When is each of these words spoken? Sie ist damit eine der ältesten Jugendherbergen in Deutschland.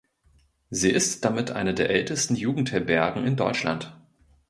Sie 0.71 0.89
ist 0.89 1.25
damit 1.25 1.51
eine 1.51 1.75
der 1.75 1.91
ältesten 1.91 2.33
Jugendherbergen 2.35 3.23
in 3.23 3.35
Deutschland. 3.35 3.95